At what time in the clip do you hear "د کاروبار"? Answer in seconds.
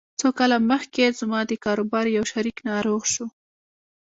1.49-2.05